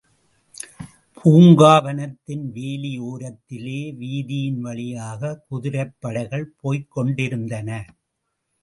பூங்காவனத்தின் 1.17 2.45
வேலி 2.51 2.93
ஓரத்திலே, 3.01 3.77
வீதியின் 3.99 4.59
வழியாக 4.59 5.43
குதிரைப் 5.47 5.95
படைகள் 5.99 6.53
போய்க் 6.61 6.91
கொண்டிருந்தன. 6.91 7.85